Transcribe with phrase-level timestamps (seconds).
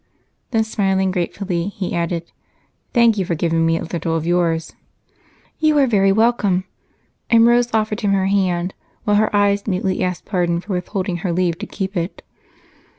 [0.49, 2.31] Then, smiling gratefully, he added,
[2.91, 4.73] "Thank you for giving me a little of yours."
[5.59, 6.63] "You are very welcome."
[7.29, 11.31] And Rose offered him her hand while her eyes mutely asked pardon for withholding her
[11.31, 12.23] leave to keep it.